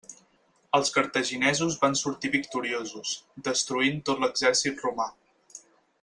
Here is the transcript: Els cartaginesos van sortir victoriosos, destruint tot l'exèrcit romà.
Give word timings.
Els 0.77 0.89
cartaginesos 0.95 1.75
van 1.83 1.93
sortir 1.99 2.31
victoriosos, 2.37 3.11
destruint 3.49 4.03
tot 4.11 4.23
l'exèrcit 4.25 4.81
romà. 4.87 5.07